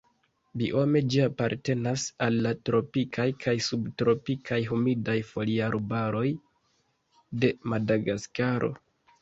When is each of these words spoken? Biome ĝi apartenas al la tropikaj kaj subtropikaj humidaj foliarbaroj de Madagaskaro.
Biome 0.59 1.01
ĝi 1.15 1.19
apartenas 1.25 2.05
al 2.27 2.39
la 2.45 2.53
tropikaj 2.69 3.27
kaj 3.45 3.55
subtropikaj 3.67 4.59
humidaj 4.71 5.17
foliarbaroj 5.29 6.27
de 7.45 7.53
Madagaskaro. 7.75 8.73